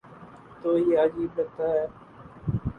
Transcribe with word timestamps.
تو 0.61 0.77
یہ 0.77 0.99
عجیب 0.99 1.39
لگتا 1.39 1.69
ہے۔ 1.69 1.85